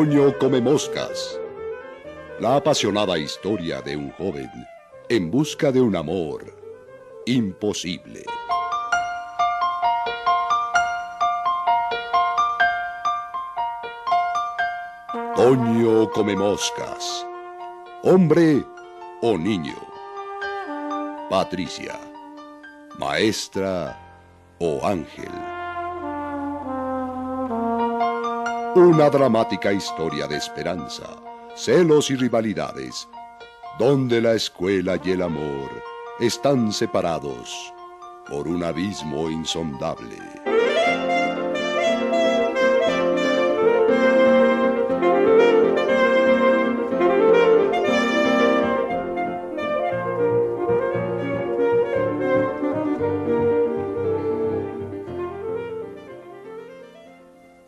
[0.00, 1.38] Toño come moscas.
[2.38, 4.50] La apasionada historia de un joven
[5.10, 6.40] en busca de un amor
[7.26, 8.24] imposible.
[15.36, 17.26] Toño come moscas.
[18.02, 18.64] Hombre
[19.20, 19.76] o niño.
[21.28, 22.00] Patricia.
[22.98, 23.98] Maestra
[24.60, 25.59] o ángel.
[28.76, 31.16] Una dramática historia de esperanza,
[31.56, 33.08] celos y rivalidades,
[33.80, 35.70] donde la escuela y el amor
[36.20, 37.72] están separados
[38.28, 40.18] por un abismo insondable.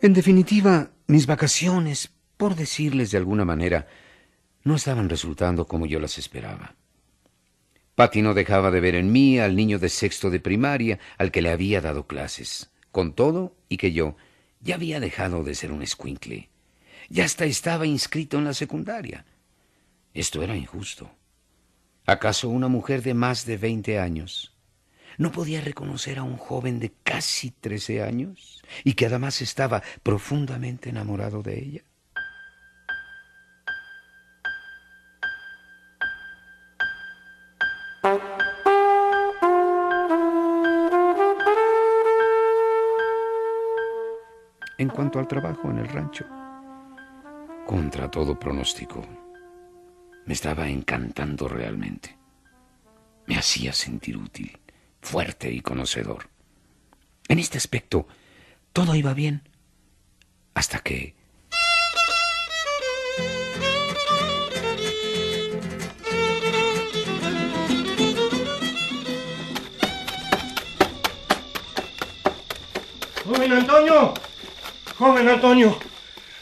[0.01, 3.87] En definitiva, mis vacaciones, por decirles de alguna manera,
[4.63, 6.75] no estaban resultando como yo las esperaba.
[7.95, 11.41] Patty no dejaba de ver en mí al niño de sexto de primaria al que
[11.41, 14.15] le había dado clases, con todo y que yo
[14.61, 16.49] ya había dejado de ser un escuincle.
[17.09, 19.25] Ya hasta estaba inscrito en la secundaria.
[20.13, 21.11] Esto era injusto.
[22.05, 24.52] ¿Acaso una mujer de más de veinte años
[25.17, 30.89] no podía reconocer a un joven de casi trece años y que además estaba profundamente
[30.89, 31.83] enamorado de ella?
[44.77, 46.25] En cuanto al trabajo en el rancho,
[47.65, 49.01] contra todo pronóstico,
[50.25, 52.17] me estaba encantando realmente.
[53.25, 54.59] Me hacía sentir útil,
[55.03, 56.29] fuerte y conocedor.
[57.27, 58.07] En este aspecto,
[58.71, 59.47] todo iba bien,
[60.55, 61.15] hasta que...
[73.25, 74.13] ¡Joven Antonio!
[74.97, 75.77] ¡Joven Antonio!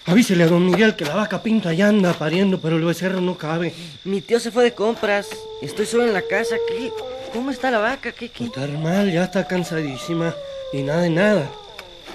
[0.05, 3.38] Avísele a don Miguel que la vaca pinta ya anda pariendo, pero el becerro no
[3.38, 3.73] cabe.
[4.03, 5.29] Mi tío se fue de compras.
[5.61, 6.55] Estoy solo en la casa.
[6.67, 6.91] ¿Qué?
[7.34, 8.12] ¿Cómo está la vaca?
[8.12, 8.46] ¿Qué, qué?
[8.46, 10.36] Está mal, ya está cansadísima.
[10.74, 11.50] Y nada de nada.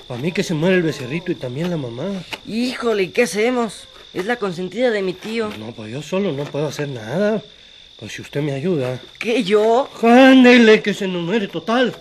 [0.06, 2.04] Para mí que se muere el becerrito y también la mamá.
[2.46, 3.88] Híjole, ¿y qué hacemos?
[4.14, 5.50] Es la consentida de mi tío.
[5.58, 7.42] No, pues yo solo no puedo hacer nada.
[7.98, 9.00] Pues si usted me ayuda.
[9.18, 9.88] ¿Qué, yo?
[10.02, 11.94] Ándele, que se nos muere total.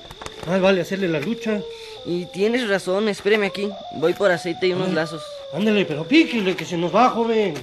[0.46, 1.62] Más vale hacerle la lucha.
[2.06, 3.70] Y tienes razón, espéreme aquí.
[3.96, 5.24] Voy por aceite y unos lazos.
[5.54, 7.54] Ándele, pero píquele, que se nos va, joven.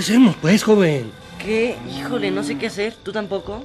[0.00, 1.12] Hacemos, pues, joven?
[1.38, 1.76] ¿Qué?
[1.96, 2.94] Híjole, no sé qué hacer.
[3.02, 3.64] ¿Tú tampoco?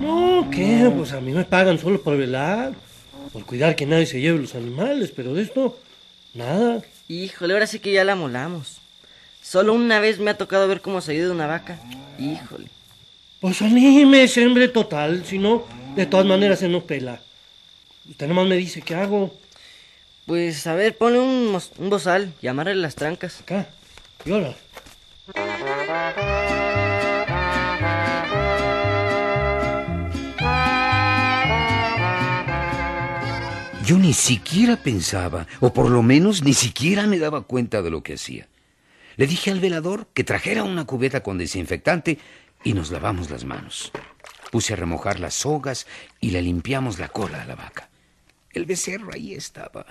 [0.00, 0.90] No, ¿qué?
[0.94, 2.72] Pues a mí me pagan solo por velar,
[3.32, 5.78] por cuidar que nadie se lleve los animales, pero de esto,
[6.32, 6.82] nada.
[7.08, 8.78] Híjole, ahora sí que ya la molamos.
[9.42, 11.78] Solo una vez me ha tocado ver cómo se ha ido una vaca.
[12.18, 12.68] Híjole.
[13.40, 15.64] Pues anímese, hombre, total, si no,
[15.94, 17.20] de todas maneras se nos pela.
[18.08, 19.34] Usted nomás me dice, ¿qué hago?
[20.26, 23.40] Pues a ver, pone un, un bozal y amárrale las trancas.
[23.40, 23.68] Acá,
[24.24, 24.56] y ahora.
[33.84, 38.02] Yo ni siquiera pensaba, o por lo menos ni siquiera me daba cuenta de lo
[38.02, 38.48] que hacía.
[39.16, 42.18] Le dije al velador que trajera una cubeta con desinfectante
[42.62, 43.92] y nos lavamos las manos.
[44.50, 45.86] Puse a remojar las sogas
[46.18, 47.90] y le limpiamos la cola a la vaca.
[48.52, 49.84] El becerro ahí estaba.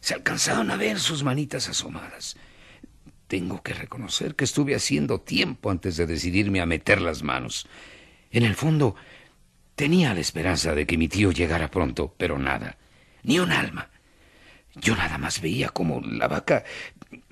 [0.00, 2.36] Se alcanzaban a ver sus manitas asomadas.
[3.26, 7.66] Tengo que reconocer que estuve haciendo tiempo antes de decidirme a meter las manos.
[8.30, 8.94] En el fondo,
[9.74, 12.78] tenía la esperanza de que mi tío llegara pronto, pero nada,
[13.28, 13.90] ni un alma.
[14.74, 16.64] Yo nada más veía como la vaca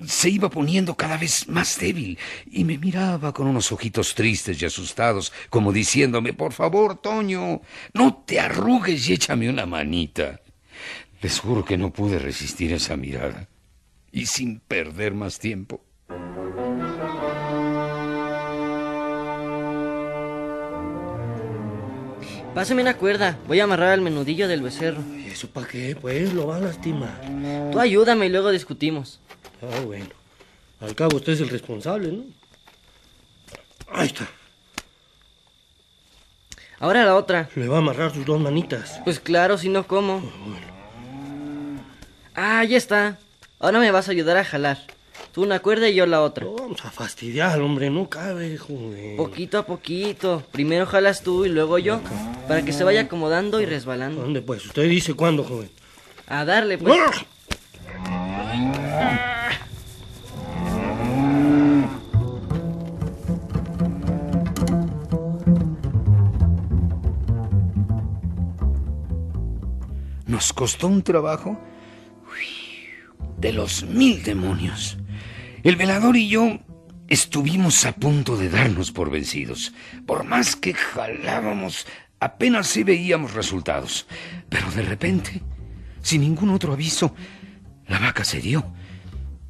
[0.07, 2.19] se iba poniendo cada vez más débil
[2.51, 7.63] y me miraba con unos ojitos tristes y asustados, como diciéndome, por favor, Toño,
[7.95, 10.41] no te arrugues y échame una manita.
[11.23, 13.49] Les juro que no pude resistir esa mirada.
[14.13, 15.83] Y sin perder más tiempo,
[22.57, 23.39] Pásame una cuerda.
[23.47, 25.03] Voy a amarrar al menudillo del becerro.
[25.15, 25.95] ¿Y eso para qué?
[25.95, 27.21] Pues lo va a lastimar.
[27.71, 29.21] Tú ayúdame y luego discutimos.
[29.61, 30.07] Ah, bueno.
[30.81, 32.25] Al cabo usted es el responsable, ¿no?
[33.93, 34.27] Ahí está.
[36.81, 37.51] Ahora la otra.
[37.57, 39.03] Le va a amarrar sus dos manitas.
[39.05, 40.23] Pues claro, si no, ¿cómo?
[42.35, 43.19] Ah, ya está.
[43.59, 44.79] Ahora me vas a ayudar a jalar.
[45.33, 46.47] Tú una cuerda y yo la otra.
[46.47, 49.19] No, vamos a fastidiar, hombre, no cabe, joven.
[49.19, 50.43] Poquito a poquito.
[50.53, 52.01] Primero jalas tú y luego yo.
[52.49, 54.23] Para que se vaya acomodando y resbalando.
[54.23, 54.67] ¿Dónde pues?
[54.67, 55.71] Usted dice cuándo, joven.
[56.29, 56.99] A darle, pues.
[70.27, 71.59] Nos costó un trabajo
[73.39, 74.99] de los mil demonios.
[75.63, 76.59] El velador y yo
[77.09, 79.73] estuvimos a punto de darnos por vencidos.
[80.07, 81.87] Por más que jalábamos,
[82.21, 84.07] apenas sí veíamos resultados.
[84.49, 85.43] Pero de repente,
[86.03, 87.15] sin ningún otro aviso,
[87.87, 88.73] la vaca se dio.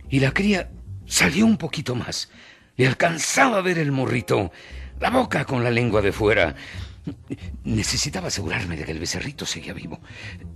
[0.09, 0.71] Y la cría
[1.07, 2.31] salió un poquito más.
[2.77, 4.53] Le alcanzaba a ver el morrito,
[5.01, 6.55] la boca con la lengua de fuera.
[7.65, 10.01] Necesitaba asegurarme de que el becerrito seguía vivo.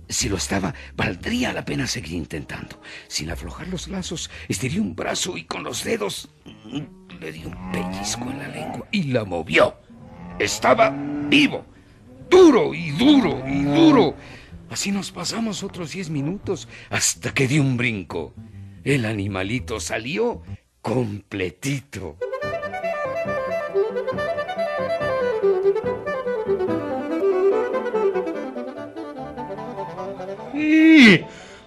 [0.09, 2.81] Si lo estaba, valdría la pena seguir intentando.
[3.07, 6.29] Sin aflojar los lazos, estiré un brazo y con los dedos
[7.19, 9.75] le di un pellizco en la lengua y la movió.
[10.39, 10.89] Estaba
[11.29, 11.65] vivo,
[12.31, 14.15] duro y duro y duro.
[14.69, 18.33] Así nos pasamos otros diez minutos hasta que di un brinco.
[18.83, 20.41] El animalito salió
[20.81, 22.17] completito.
[30.53, 31.21] ¡Y!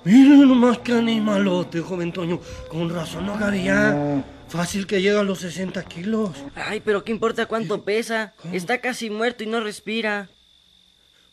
[0.04, 2.40] Miren nomás qué animalote, joven Toño.
[2.68, 4.24] Con razón no cabía.
[4.48, 6.30] Fácil que llega a los 60 kilos.
[6.54, 8.34] Ay, pero ¿qué importa cuánto pesa?
[8.52, 10.28] Está casi muerto y no respira.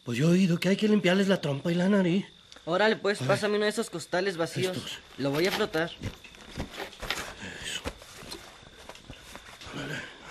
[0.03, 2.25] Pues yo he oído que hay que limpiarles la trompa y la nariz.
[2.65, 4.77] Órale, pues, pásame uno de esos costales vacíos.
[4.77, 5.00] Estos.
[5.18, 5.92] Lo voy a flotar.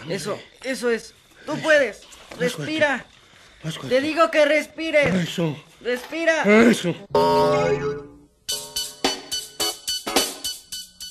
[0.08, 1.14] Eso, eso es.
[1.46, 2.02] Tú puedes.
[2.38, 3.06] Respira.
[3.62, 3.78] Más.
[3.78, 5.14] Te digo que respires.
[5.14, 6.43] Eso, Respira.
[6.62, 6.94] eso.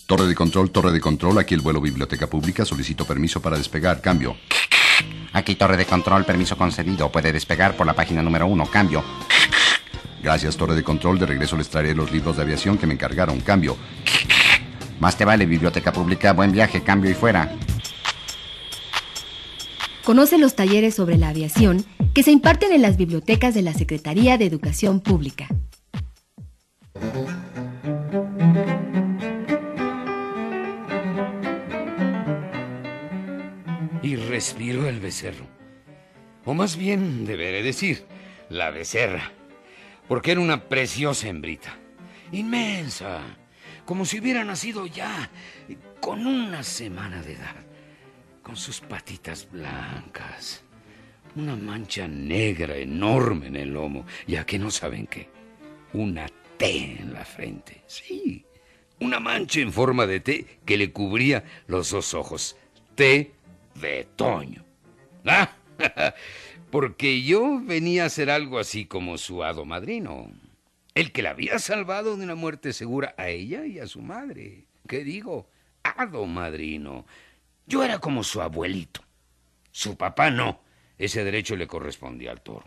[0.07, 4.01] Torre de control, torre de control, aquí el vuelo Biblioteca Pública, solicito permiso para despegar,
[4.01, 4.35] cambio.
[5.33, 7.11] Aquí torre de control, permiso concedido.
[7.11, 8.65] Puede despegar por la página número uno.
[8.65, 9.03] Cambio.
[10.21, 13.39] Gracias, torre de control, de regreso les traeré los libros de aviación que me encargaron,
[13.39, 13.77] cambio.
[14.99, 16.33] Más te vale, biblioteca pública.
[16.33, 17.55] Buen viaje, cambio y fuera.
[20.03, 24.37] Conoce los talleres sobre la aviación que se imparten en las bibliotecas de la Secretaría
[24.37, 25.47] de Educación Pública.
[34.39, 35.45] Respiró el becerro.
[36.45, 38.05] O más bien, deberé decir,
[38.47, 39.33] la becerra.
[40.07, 41.77] Porque era una preciosa hembrita.
[42.31, 43.19] Inmensa.
[43.83, 45.29] Como si hubiera nacido ya,
[45.99, 47.55] con una semana de edad.
[48.41, 50.63] Con sus patitas blancas.
[51.35, 54.05] Una mancha negra enorme en el lomo.
[54.25, 55.27] Ya que no saben qué.
[55.91, 57.81] Una T en la frente.
[57.87, 58.45] Sí.
[59.01, 62.55] Una mancha en forma de T que le cubría los dos ojos.
[62.95, 63.33] T
[63.79, 64.65] de Toño.
[65.25, 65.51] Ah,
[66.71, 70.31] porque yo venía a ser algo así como su hado madrino.
[70.95, 74.65] El que la había salvado de una muerte segura a ella y a su madre.
[74.87, 75.49] ¿Qué digo?
[75.83, 77.05] Hado madrino.
[77.65, 79.01] Yo era como su abuelito.
[79.71, 80.61] Su papá no.
[80.97, 82.65] Ese derecho le correspondía al toro.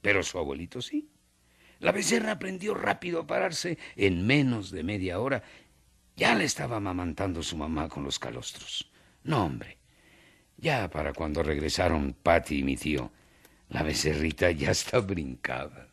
[0.00, 1.08] Pero su abuelito sí.
[1.78, 3.78] La becerra aprendió rápido a pararse.
[3.94, 5.42] En menos de media hora
[6.16, 8.90] ya le estaba amamantando su mamá con los calostros.
[9.22, 9.78] No, hombre.
[10.60, 13.12] Ya para cuando regresaron Patty y mi tío,
[13.68, 15.86] la becerrita ya está brincada.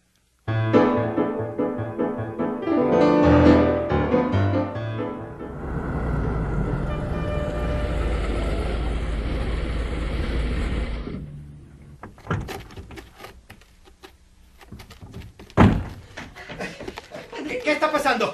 [17.63, 18.33] ¿Qué, está pasando?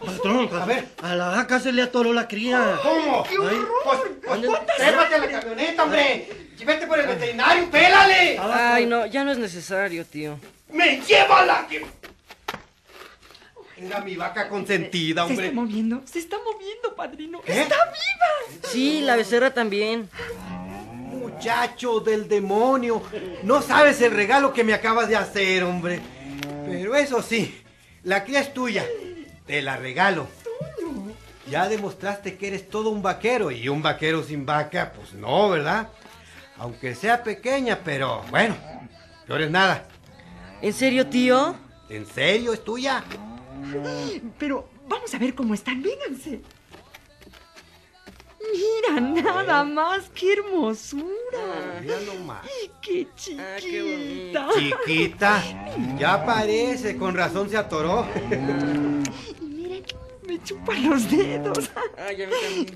[0.00, 2.78] Patrón, a ver, a la vaca se le atoró la cría.
[2.82, 3.24] ¿Cómo?
[3.26, 4.17] Ay, pues
[4.76, 6.28] trépate a la camioneta, hombre.
[6.58, 8.38] Y vete por el veterinario, pélale.
[8.40, 10.38] Ay, no, ya no es necesario, tío.
[10.70, 11.66] ¡Me llévala!
[11.68, 11.86] que-
[13.76, 15.52] Era mi vaca consentida, Se está hombre.
[15.52, 17.40] moviendo, se está moviendo, padrino.
[17.42, 17.62] ¿Qué?
[17.62, 18.68] ¡Está viva!
[18.72, 20.08] Sí, la becerra también.
[21.04, 23.02] Muchacho del demonio.
[23.44, 26.00] No sabes el regalo que me acabas de hacer, hombre.
[26.66, 27.62] Pero eso sí,
[28.02, 28.84] la cría es tuya.
[29.46, 30.26] Te la regalo.
[31.50, 35.88] Ya demostraste que eres todo un vaquero y un vaquero sin vaca, pues no, ¿verdad?
[36.58, 38.54] Aunque sea pequeña, pero bueno,
[39.26, 39.86] peor es nada.
[40.60, 41.54] ¿En serio, tío?
[41.88, 43.02] ¿En serio es tuya?
[44.38, 46.40] Pero vamos a ver cómo están, vénganse.
[48.52, 51.80] Mira, nada más, qué hermosura.
[51.80, 52.46] Mira nomás.
[52.82, 53.06] Qué
[53.38, 53.70] Ah, qué
[54.30, 54.48] chiquita.
[54.54, 55.42] Chiquita,
[55.98, 58.06] ya parece, con razón se atoró.
[60.28, 61.70] Me chupa los dedos.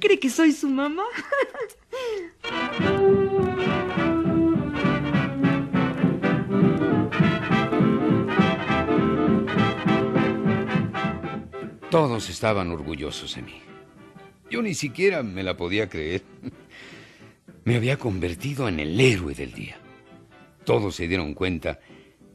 [0.01, 1.05] ¿Cree que soy su mamá?
[11.91, 13.61] Todos estaban orgullosos de mí.
[14.51, 16.23] Yo ni siquiera me la podía creer.
[17.65, 19.77] Me había convertido en el héroe del día.
[20.65, 21.81] Todos se dieron cuenta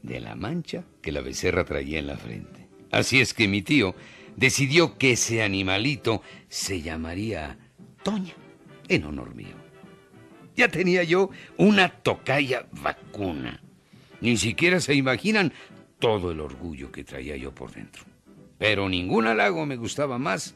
[0.00, 2.68] de la mancha que la becerra traía en la frente.
[2.92, 3.96] Así es que mi tío
[4.38, 7.58] decidió que ese animalito se llamaría
[8.04, 8.34] Toña,
[8.88, 9.56] en honor mío.
[10.56, 13.60] Ya tenía yo una tocaya vacuna.
[14.20, 15.52] Ni siquiera se imaginan
[15.98, 18.04] todo el orgullo que traía yo por dentro.
[18.58, 20.54] Pero ningún halago me gustaba más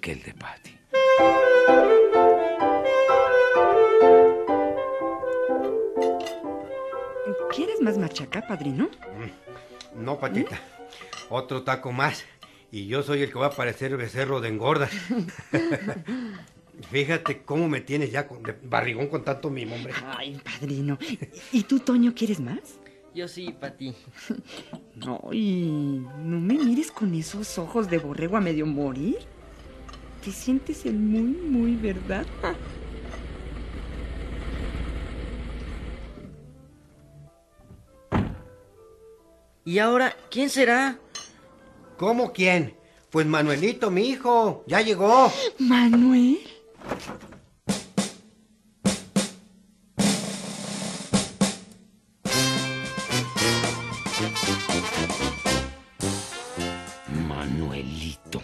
[0.00, 0.70] que el de Patty.
[7.54, 8.88] ¿Quieres más machaca, padrino?
[9.94, 10.58] No, patita.
[11.28, 12.24] Otro taco más.
[12.70, 14.88] Y yo soy el que va a parecer becerro de engorda.
[16.90, 19.92] Fíjate cómo me tienes ya con- de barrigón con tanto mimo, hombre.
[20.16, 20.98] Ay, padrino.
[21.52, 22.78] ¿Y tú, Toño, quieres más?
[23.14, 23.94] Yo sí, Pati.
[25.30, 29.16] Ay, no me mires con esos ojos de borrego a medio morir.
[30.24, 32.26] Te sientes el muy, muy, ¿verdad?
[39.64, 40.98] ¿Y ahora quién será?
[41.98, 42.76] ¿Cómo quién?
[43.10, 44.62] Pues Manuelito, mi hijo.
[44.68, 45.32] Ya llegó.
[45.58, 46.38] Manuel.
[57.26, 58.42] Manuelito.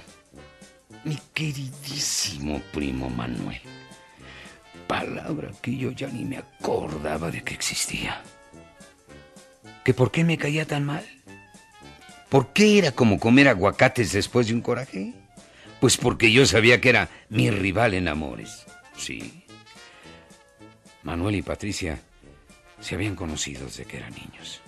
[1.04, 3.61] Mi queridísimo primo Manuel.
[4.88, 8.20] Palabra que yo ya ni me acordaba de que existía.
[9.84, 11.13] ¿Que por qué me caía tan mal?
[12.35, 15.14] ¿Por qué era como comer aguacates después de un coraje?
[15.79, 18.67] Pues porque yo sabía que era mi rival en amores.
[18.97, 19.45] Sí.
[21.05, 22.00] Manuel y Patricia
[22.81, 24.62] se habían conocido desde que eran niños.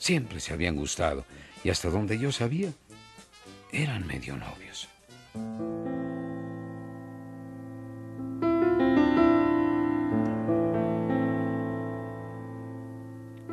[0.00, 1.24] Siempre se habían gustado
[1.62, 2.72] y hasta donde yo sabía,
[3.70, 4.88] eran medio novios.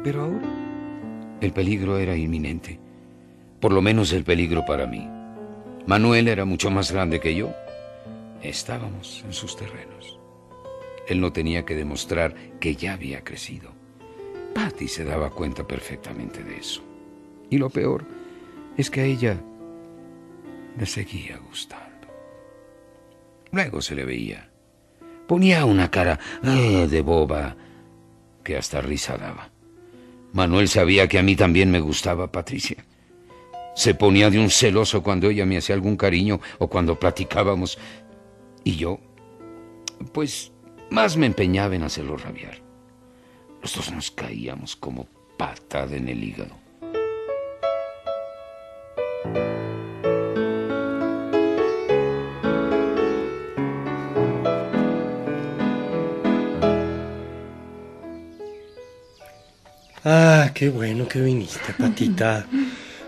[0.03, 2.79] Pero ahora el peligro era inminente,
[3.63, 5.07] por lo menos el peligro para mí.
[5.87, 7.53] Manuel era mucho más grande que yo.
[8.41, 10.19] Estábamos en sus terrenos.
[11.07, 13.71] Él no tenía que demostrar que ya había crecido.
[14.53, 16.83] Patty se daba cuenta perfectamente de eso.
[17.49, 18.03] Y lo peor
[18.75, 19.39] es que a ella
[20.77, 22.09] le seguía gustando.
[23.53, 24.49] Luego se le veía.
[25.25, 27.55] Ponía una cara eh, de boba
[28.43, 29.51] que hasta risa daba.
[30.33, 32.83] Manuel sabía que a mí también me gustaba Patricia.
[33.75, 37.77] Se ponía de un celoso cuando ella me hacía algún cariño o cuando platicábamos.
[38.63, 38.99] Y yo,
[40.11, 40.51] pues,
[40.89, 42.61] más me empeñaba en hacerlo rabiar.
[43.61, 46.63] Los dos nos caíamos como patada en el hígado.
[60.05, 62.45] Ah, qué bueno que viniste, Patita.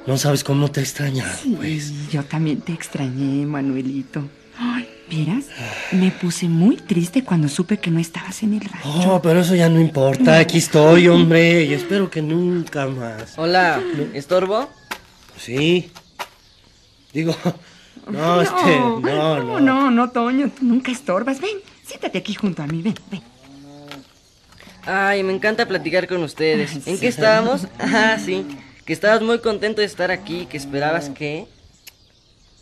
[0.07, 1.85] No sabes cómo te he extrañado, pues.
[1.85, 4.23] Sí, yo también te extrañé, Manuelito.
[4.57, 5.45] Ay, ¿vieras?
[5.91, 9.15] Me puse muy triste cuando supe que no estabas en el rancho.
[9.15, 10.37] Oh, pero eso ya no importa.
[10.37, 11.63] Aquí estoy, hombre.
[11.63, 13.33] Y espero que nunca más.
[13.37, 13.81] Hola,
[14.13, 14.69] ¿estorbo?
[15.37, 15.91] Sí.
[17.11, 17.35] Digo,
[18.11, 19.59] no, este, no, no, no.
[19.59, 21.41] no, no, Toño, tú nunca estorbas.
[21.41, 23.21] Ven, siéntate aquí junto a mí, ven, ven.
[24.85, 26.85] Ay, me encanta platicar con ustedes.
[26.85, 27.67] ¿En qué estábamos?
[27.79, 28.45] Ah, sí.
[28.85, 31.47] Que estabas muy contento de estar aquí, que esperabas que...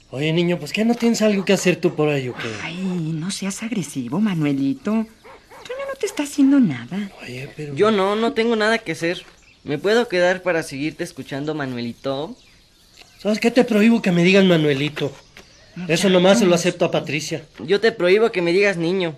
[0.10, 2.48] Oye, niño, pues ¿qué no tienes algo que hacer tú por ahí o qué?
[2.62, 4.92] Ay, no seas agresivo, Manuelito.
[4.92, 7.12] Toño no te está haciendo nada.
[7.22, 7.74] Oye, pero...
[7.74, 9.26] Yo no, no tengo nada que hacer.
[9.64, 12.36] ¿Me puedo quedar para seguirte escuchando, Manuelito?
[13.20, 15.12] ¿Sabes qué te prohíbo que me digan Manuelito?
[15.88, 17.44] Eso nomás se lo acepto a Patricia.
[17.60, 19.18] Yo te prohíbo que me digas niño.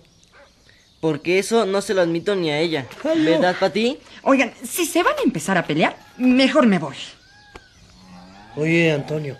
[1.01, 2.87] Porque eso no se lo admito ni a ella.
[3.03, 3.25] Ay, no.
[3.25, 3.97] ¿Verdad, Pati?
[4.23, 6.95] Oigan, si se van a empezar a pelear, mejor me voy.
[8.55, 9.37] Oye, Antonio,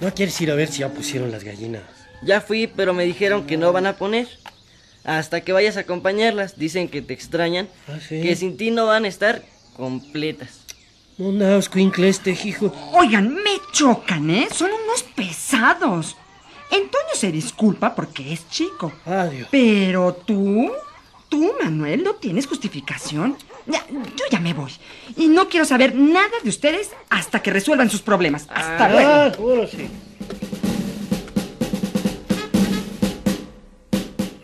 [0.00, 1.82] ¿no quieres ir a ver si ya pusieron las gallinas?
[2.22, 4.28] Ya fui, pero me dijeron que no van a poner.
[5.04, 6.58] Hasta que vayas a acompañarlas.
[6.58, 7.68] Dicen que te extrañan.
[7.88, 8.20] Ah, sí.
[8.20, 9.42] Que sin ti no van a estar
[9.76, 10.60] completas.
[11.16, 12.72] No, no, este, hijo.
[12.92, 14.48] Oigan, me chocan, ¿eh?
[14.52, 16.16] Son unos pesados.
[16.70, 18.92] Antonio se disculpa porque es chico.
[19.04, 19.48] Adiós.
[19.50, 20.70] Pero tú,
[21.28, 23.36] tú, Manuel, no tienes justificación.
[23.68, 24.72] Ya, yo ya me voy.
[25.16, 28.46] Y no quiero saber nada de ustedes hasta que resuelvan sus problemas.
[28.48, 29.10] Hasta ah, luego.
[29.10, 29.68] Ah,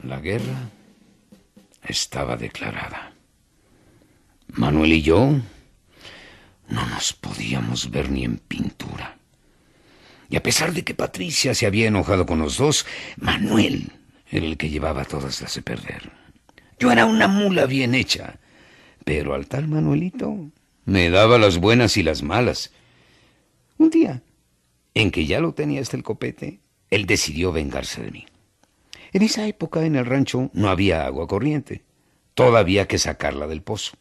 [0.02, 0.70] La guerra
[1.82, 3.12] estaba declarada.
[4.48, 5.34] Manuel y yo
[6.68, 9.16] no nos podíamos ver ni en pintura.
[10.28, 13.92] Y a pesar de que Patricia se había enojado con los dos, Manuel
[14.30, 16.10] era el que llevaba a todas las de perder.
[16.78, 18.38] Yo era una mula bien hecha
[19.04, 20.50] pero al tal Manuelito
[20.84, 22.72] me daba las buenas y las malas.
[23.78, 24.22] Un día,
[24.94, 28.26] en que ya lo tenía hasta el copete, él decidió vengarse de mí.
[29.12, 31.82] En esa época en el rancho no había agua corriente.
[32.34, 33.96] Todavía que sacarla del pozo.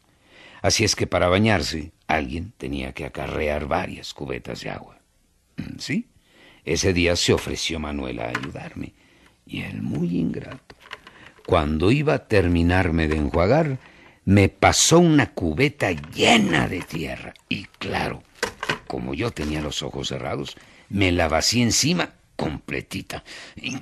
[0.62, 4.98] Así es que para bañarse alguien tenía que acarrear varias cubetas de agua.
[5.58, 6.08] Mm, ¿Sí?
[6.66, 8.94] Ese día se ofreció Manuel a ayudarme.
[9.46, 10.76] Y él, muy ingrato,
[11.46, 13.78] cuando iba a terminarme de enjuagar,
[14.26, 17.34] me pasó una cubeta llena de tierra.
[17.50, 18.24] Y claro,
[18.88, 20.56] como yo tenía los ojos cerrados,
[20.90, 23.24] me la vací encima completita.
[23.56, 23.78] Y...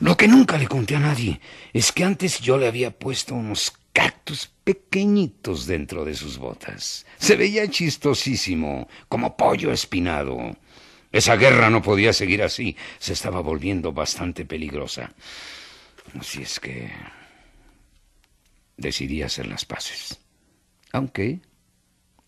[0.00, 1.40] Lo que nunca le conté a nadie
[1.72, 7.06] es que antes yo le había puesto unos cactus pequeñitos dentro de sus botas.
[7.18, 10.56] Se veía chistosísimo, como pollo espinado.
[11.12, 12.76] Esa guerra no podía seguir así.
[12.98, 15.12] Se estaba volviendo bastante peligrosa.
[16.18, 16.90] Así es que
[18.76, 20.20] decidí hacer las paces.
[20.92, 21.40] Aunque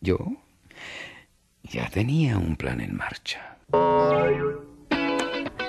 [0.01, 0.19] yo
[1.63, 3.59] ya tenía un plan en marcha.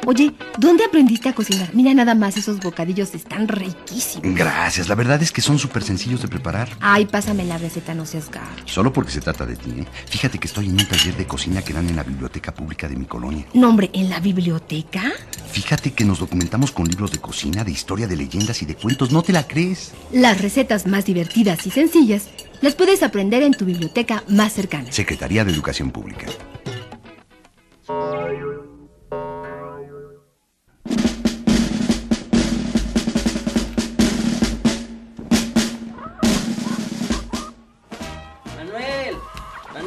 [0.09, 1.75] Oye, ¿dónde aprendiste a cocinar?
[1.75, 4.37] Mira nada más, esos bocadillos están riquísimos.
[4.37, 6.69] Gracias, la verdad es que son súper sencillos de preparar.
[6.79, 8.63] Ay, pásame la receta, no seas gacho.
[8.65, 9.85] Solo porque se trata de ti, ¿eh?
[10.05, 12.95] Fíjate que estoy en un taller de cocina que dan en la biblioteca pública de
[12.95, 13.45] mi colonia.
[13.53, 15.11] No, hombre, ¿en la biblioteca?
[15.51, 19.11] Fíjate que nos documentamos con libros de cocina, de historia, de leyendas y de cuentos.
[19.11, 19.91] ¿No te la crees?
[20.13, 22.29] Las recetas más divertidas y sencillas
[22.61, 24.89] las puedes aprender en tu biblioteca más cercana.
[24.89, 26.27] Secretaría de Educación Pública.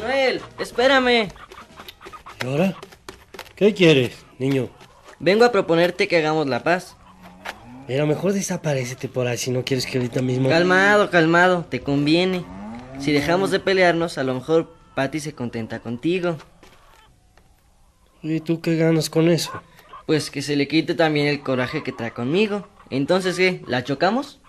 [0.00, 1.28] Manuel, espérame.
[2.42, 2.74] ¿Y ahora?
[3.54, 4.70] ¿Qué quieres, niño?
[5.18, 6.96] Vengo a proponerte que hagamos la paz.
[7.86, 10.48] Mira, mejor desaparecete por ahí si no quieres que ahorita mismo...
[10.48, 12.44] Calmado, calmado, te conviene.
[12.98, 16.38] Si dejamos de pelearnos, a lo mejor Patty se contenta contigo.
[18.22, 19.50] ¿Y tú qué ganas con eso?
[20.06, 22.68] Pues que se le quite también el coraje que trae conmigo.
[22.90, 23.62] Entonces, ¿qué?
[23.66, 24.40] ¿La chocamos?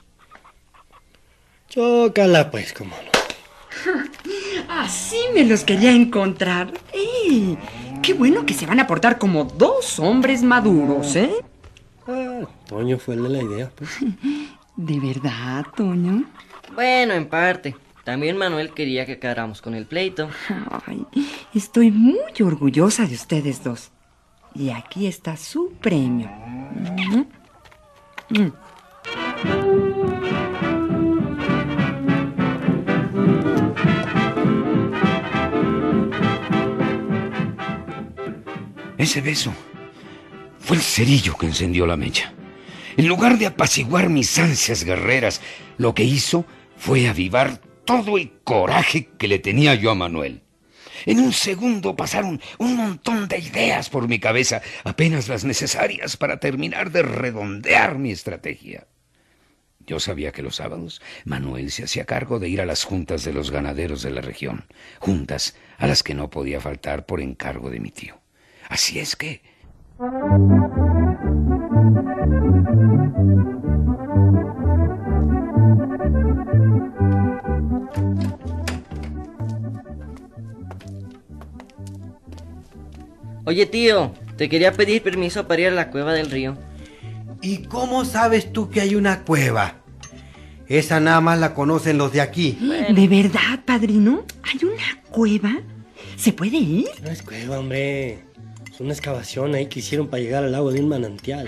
[1.70, 4.02] Chócala, pues, cómo no.
[4.70, 6.74] Así me los quería encontrar.
[6.94, 7.58] ¡Ey!
[8.02, 11.34] Qué bueno que se van a portar como dos hombres maduros, ¿eh?
[12.08, 13.90] Ah, Toño fue el de la idea, pues.
[14.76, 16.26] ¿De verdad, Toño?
[16.74, 17.76] Bueno, en parte.
[18.04, 20.30] También Manuel quería que acabáramos con el pleito.
[20.88, 21.06] Ay,
[21.54, 23.92] estoy muy orgullosa de ustedes dos.
[24.56, 26.28] Y aquí está su premio.
[26.30, 27.26] Mm.
[28.30, 28.54] Mm.
[39.12, 39.54] Ese beso
[40.58, 42.34] fue el cerillo que encendió la mecha.
[42.96, 45.42] En lugar de apaciguar mis ansias guerreras,
[45.78, 46.46] lo que hizo
[46.78, 50.44] fue avivar todo el coraje que le tenía yo a Manuel.
[51.06, 56.40] En un segundo pasaron un montón de ideas por mi cabeza, apenas las necesarias para
[56.40, 58.88] terminar de redondear mi estrategia.
[59.86, 63.34] Yo sabía que los sábados Manuel se hacía cargo de ir a las juntas de
[63.34, 64.68] los ganaderos de la región,
[65.00, 68.21] juntas a las que no podía faltar por encargo de mi tío.
[68.72, 69.42] Así es que...
[83.44, 86.58] Oye, tío, te quería pedir permiso para ir a la cueva del río.
[87.42, 89.82] ¿Y cómo sabes tú que hay una cueva?
[90.68, 92.58] Esa nada más la conocen los de aquí.
[92.96, 94.24] ¿De verdad, padrino?
[94.44, 95.60] ¿Hay una cueva?
[96.16, 96.88] ¿Se puede ir?
[97.04, 98.31] No es cueva, hombre.
[98.82, 101.46] Una excavación ahí que hicieron para llegar al agua de un manantial.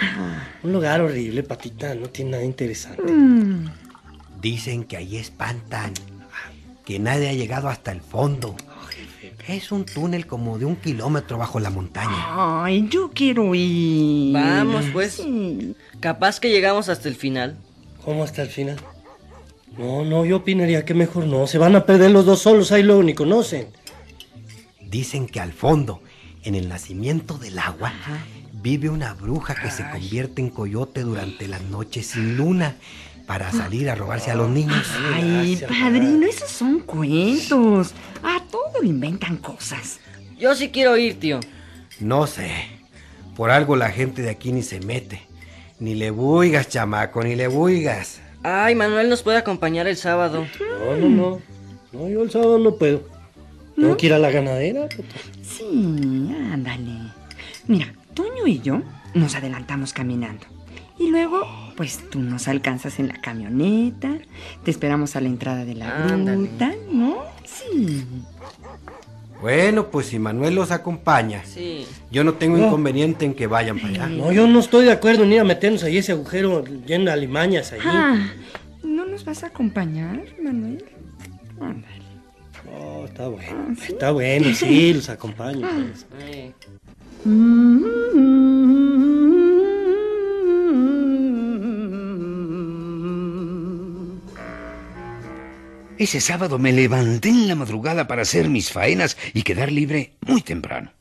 [0.62, 1.96] Un lugar horrible, patita.
[1.96, 3.12] No tiene nada interesante.
[3.12, 3.72] Mm.
[4.40, 5.94] Dicen que ahí espantan.
[6.86, 8.56] Que nadie ha llegado hasta el fondo.
[9.48, 12.64] Es un túnel como de un kilómetro bajo la montaña.
[12.64, 14.34] Ay, yo quiero ir.
[14.34, 15.14] Vamos, pues.
[15.14, 15.76] Sí.
[16.00, 17.58] Capaz que llegamos hasta el final.
[18.06, 18.78] ¿Cómo hasta el final?
[19.76, 21.48] No, no, yo opinaría que mejor no.
[21.48, 23.70] Se van a perder los dos solos, ahí luego ni conocen.
[24.82, 26.02] Dicen que al fondo,
[26.44, 27.94] en el nacimiento del agua,
[28.52, 32.76] vive una bruja que se convierte en coyote durante las noches sin luna
[33.26, 34.86] para salir a robarse a los niños.
[35.14, 37.94] Ay, Gracias, padrino, esos son cuentos.
[38.22, 40.00] A todo inventan cosas.
[40.38, 41.40] Yo sí quiero ir, tío.
[42.00, 42.52] No sé.
[43.36, 45.22] Por algo la gente de aquí ni se mete.
[45.80, 48.22] Ni le buigas, chamaco, ni le buigas.
[48.44, 50.46] Ay, Manuel nos puede acompañar el sábado.
[50.60, 51.42] No, no, no.
[51.94, 53.13] No, yo el sábado no puedo.
[53.76, 54.88] Tengo que ir a la ganadera.
[55.42, 56.92] Sí, ándale.
[57.68, 58.82] Mira, Toño y yo
[59.14, 60.46] nos adelantamos caminando.
[61.00, 61.42] Y luego,
[61.76, 64.10] pues tú nos alcanzas en la camioneta,
[64.64, 66.38] te esperamos a la entrada de la Ándale.
[66.48, 67.18] gruta, ¿no?
[67.44, 68.04] Sí.
[69.42, 71.86] Bueno, pues si Manuel los acompaña, Sí.
[72.12, 72.68] yo no tengo No.
[72.68, 74.08] inconveniente en que vayan para allá.
[74.08, 77.12] No, yo no estoy de acuerdo en ir a meternos ahí ese agujero lleno de
[77.12, 77.82] alimañas allí.
[77.86, 78.28] Ah,
[78.84, 80.86] ¿no nos vas a acompañar, Manuel?
[83.24, 83.76] Está bueno.
[83.88, 85.62] Está bueno, sí, los acompaño.
[85.62, 86.06] pues.
[86.20, 86.52] Eh,
[95.98, 100.42] Ese sábado me levanté en la madrugada para hacer mis faenas y quedar libre muy
[100.42, 100.92] temprano.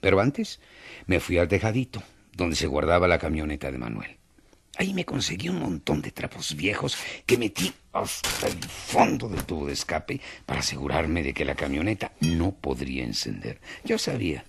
[0.00, 0.60] Pero antes
[1.06, 2.02] me fui al tejadito,
[2.32, 4.17] donde se guardaba la camioneta de Manuel.
[4.78, 9.66] Ahí me conseguí un montón de trapos viejos que metí hasta el fondo del tubo
[9.66, 13.60] de escape para asegurarme de que la camioneta no podría encender.
[13.84, 14.44] Yo sabía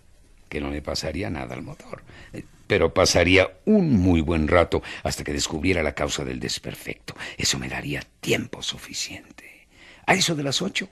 [0.48, 5.24] que no le pasaría nada al motor, eh, pero pasaría un muy buen rato hasta
[5.24, 7.16] que descubriera la causa del desperfecto.
[7.36, 9.68] Eso me daría tiempo suficiente.
[10.06, 10.90] A eso de las ocho,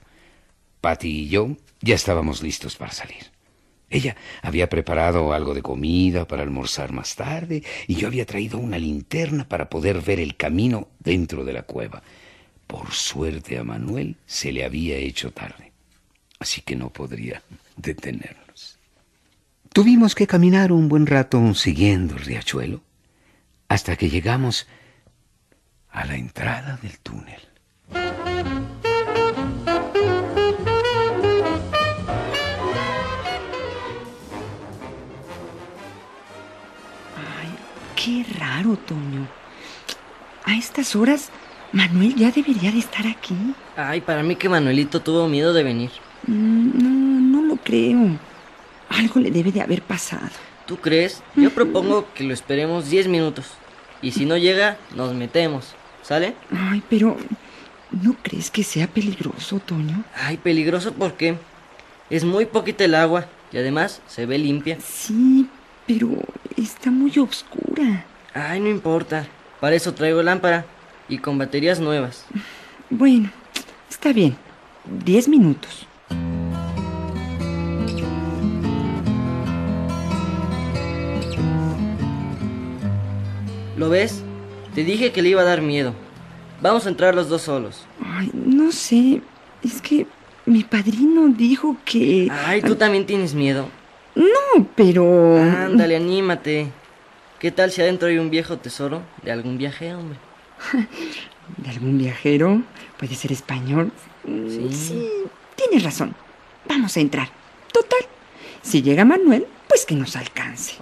[0.80, 3.37] Patty y yo ya estábamos listos para salir.
[3.90, 8.78] Ella había preparado algo de comida para almorzar más tarde y yo había traído una
[8.78, 12.02] linterna para poder ver el camino dentro de la cueva.
[12.66, 15.72] Por suerte a Manuel se le había hecho tarde,
[16.38, 17.42] así que no podría
[17.76, 18.78] detenernos.
[19.72, 22.82] Tuvimos que caminar un buen rato siguiendo el riachuelo
[23.68, 24.66] hasta que llegamos
[25.90, 27.40] a la entrada del túnel.
[38.08, 39.28] Qué raro, Toño.
[40.44, 41.30] A estas horas,
[41.72, 43.36] Manuel ya debería de estar aquí.
[43.76, 45.90] Ay, para mí que Manuelito tuvo miedo de venir.
[46.26, 48.18] Mm, No, no lo creo.
[48.88, 50.30] Algo le debe de haber pasado.
[50.66, 51.22] ¿Tú crees?
[51.36, 53.46] Yo propongo que lo esperemos 10 minutos.
[54.00, 55.74] Y si no llega, nos metemos.
[56.02, 56.34] ¿Sale?
[56.50, 57.16] Ay, pero
[57.90, 60.02] ¿no crees que sea peligroso, Toño?
[60.14, 61.36] Ay, peligroso porque
[62.08, 64.78] es muy poquita el agua y además se ve limpia.
[64.80, 65.46] Sí,
[65.86, 66.08] pero
[66.62, 68.04] está muy oscura.
[68.34, 69.26] Ay, no importa.
[69.60, 70.64] Para eso traigo lámpara
[71.08, 72.24] y con baterías nuevas.
[72.90, 73.30] Bueno,
[73.88, 74.36] está bien.
[75.04, 75.86] Diez minutos.
[83.76, 84.22] ¿Lo ves?
[84.74, 85.94] Te dije que le iba a dar miedo.
[86.60, 87.86] Vamos a entrar los dos solos.
[88.04, 89.22] Ay, no sé.
[89.62, 90.06] Es que
[90.46, 92.28] mi padrino dijo que...
[92.30, 93.68] Ay, tú también tienes miedo.
[94.18, 95.36] No, pero...
[95.38, 96.68] Ándale, anímate.
[97.38, 100.18] ¿Qué tal si adentro hay un viejo tesoro de algún viaje, hombre?
[101.56, 102.62] ¿De algún viajero?
[102.98, 103.92] ¿Puede ser español?
[104.24, 105.08] Mm, Sí.
[105.54, 106.14] tienes razón.
[106.68, 107.28] Vamos a entrar.
[107.72, 108.00] Total.
[108.62, 110.74] Si llega Manuel, pues que nos alcance.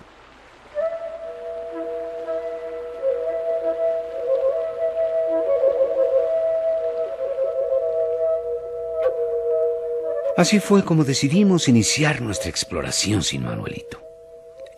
[10.36, 14.02] Así fue como decidimos iniciar nuestra exploración sin Manuelito.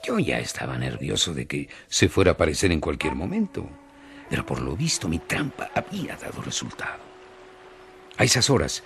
[0.05, 3.69] Yo ya estaba nervioso de que se fuera a aparecer en cualquier momento,
[4.31, 7.01] pero por lo visto mi trampa había dado resultado.
[8.17, 8.85] A esas horas,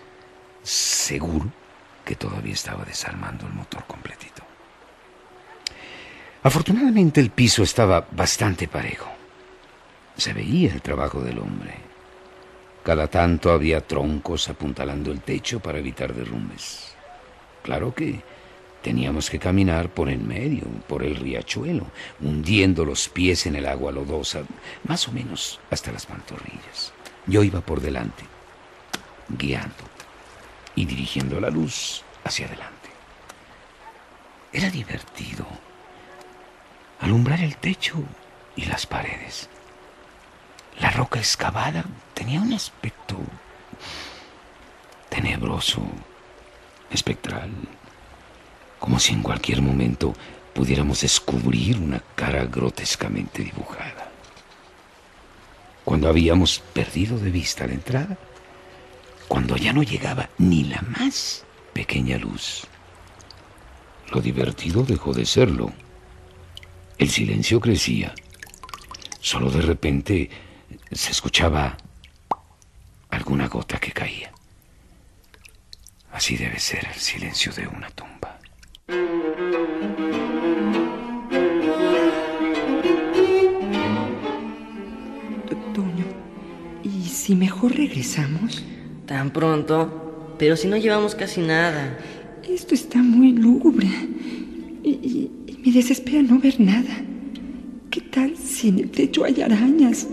[0.63, 1.53] seguro
[2.07, 4.43] que todavía estaba desarmando el motor completito.
[6.43, 9.11] Afortunadamente el piso estaba bastante parejo.
[10.17, 11.82] Se veía el trabajo del hombre.
[12.83, 16.95] Cada tanto había troncos apuntalando el techo para evitar derrumbes.
[17.63, 18.21] Claro que
[18.83, 21.87] teníamos que caminar por en medio, por el riachuelo,
[22.21, 24.43] hundiendo los pies en el agua lodosa,
[24.85, 26.93] más o menos hasta las pantorrillas.
[27.27, 28.25] Yo iba por delante,
[29.29, 29.85] guiando
[30.75, 32.91] y dirigiendo la luz hacia adelante.
[34.53, 35.47] Era divertido
[37.01, 37.95] alumbrar el techo
[38.57, 39.49] y las paredes.
[40.83, 43.17] La roca excavada tenía un aspecto
[45.09, 45.81] tenebroso,
[46.91, 47.53] espectral,
[48.81, 50.13] como si en cualquier momento
[50.53, 54.11] pudiéramos descubrir una cara grotescamente dibujada.
[55.85, 58.19] Cuando habíamos perdido de vista la entrada,
[59.29, 62.65] cuando ya no llegaba ni la más pequeña luz,
[64.11, 65.73] lo divertido dejó de serlo.
[66.99, 68.13] El silencio crecía.
[69.21, 70.31] Solo de repente
[70.93, 71.77] se escuchaba
[73.11, 74.31] alguna gota que caía.
[76.13, 78.39] Así debe ser el silencio de una tumba.
[85.75, 86.05] Toño,
[86.83, 88.63] ¿y si mejor regresamos?
[89.07, 91.99] Tan pronto, pero si no llevamos casi nada.
[92.47, 93.89] Esto está muy lúgubre
[94.83, 95.31] y,
[95.65, 97.03] me desespera no ver nada.
[97.91, 100.09] ¿Qué tal si en el techo hay arañas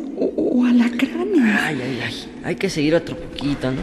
[0.59, 1.59] o alacranes?
[1.61, 2.41] Ay, ay, ay.
[2.43, 3.81] Hay que seguir otro poquito, ¿no?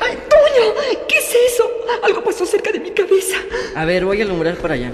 [0.00, 0.74] ¡Ay, Toño!
[1.08, 1.70] ¿Qué es eso?
[2.02, 3.36] Algo pasó cerca de mi cabeza.
[3.74, 4.92] A ver, voy a alumbrar para allá.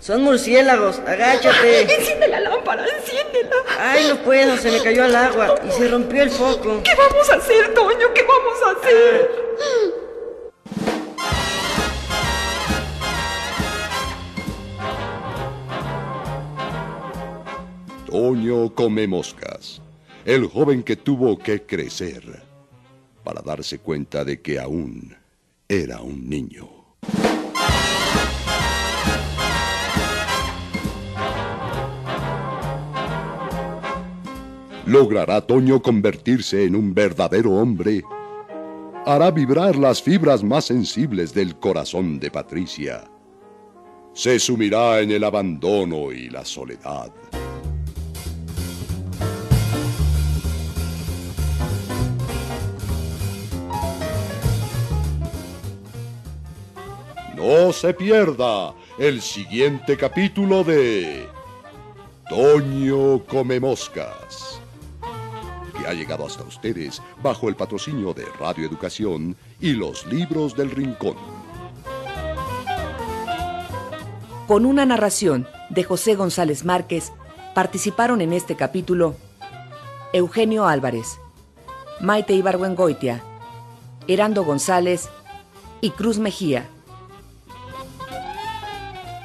[0.00, 1.82] Son murciélagos, agáchate.
[1.82, 3.56] Enciende la lámpara, enciéndela.
[3.78, 6.82] Ay, no puedo, se me cayó al agua y se rompió el foco.
[6.84, 8.14] ¿Qué vamos a hacer, Toño?
[8.14, 9.45] ¿Qué vamos a hacer?
[18.18, 19.82] Toño come moscas,
[20.24, 22.22] el joven que tuvo que crecer
[23.22, 25.14] para darse cuenta de que aún
[25.68, 26.66] era un niño.
[34.86, 38.02] ¿Logrará Toño convertirse en un verdadero hombre?
[39.04, 43.04] ¿Hará vibrar las fibras más sensibles del corazón de Patricia?
[44.14, 47.12] ¿Se sumirá en el abandono y la soledad?
[57.46, 61.28] No se pierda el siguiente capítulo de
[62.28, 64.60] Toño Come Moscas,
[65.78, 70.72] que ha llegado hasta ustedes bajo el patrocinio de Radio Educación y los libros del
[70.72, 71.14] Rincón.
[74.48, 77.12] Con una narración de José González Márquez,
[77.54, 79.14] participaron en este capítulo
[80.12, 81.20] Eugenio Álvarez,
[82.00, 83.22] Maite Ibargüengoitia,
[84.08, 85.08] Herando González
[85.80, 86.70] y Cruz Mejía.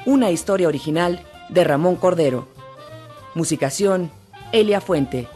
[0.04, 2.48] Una historia original de Ramón Cordero.
[3.36, 4.10] Musicación,
[4.50, 5.28] Elia Fuente.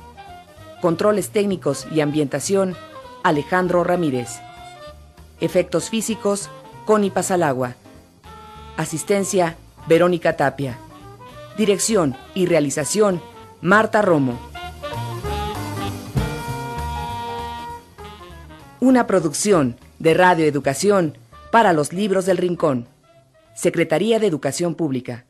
[0.81, 2.75] Controles técnicos y ambientación,
[3.23, 4.41] Alejandro Ramírez.
[5.41, 6.51] Efectos físicos,
[6.85, 7.77] Connie Pasalagua.
[8.77, 10.79] Asistencia, Verónica Tapia.
[11.57, 13.23] Dirección y realización,
[13.61, 14.37] Marta Romo.
[18.81, 21.17] Una producción de Radio Educación
[21.53, 22.89] para los libros del Rincón.
[23.57, 25.25] Secretaría de Educación Pública.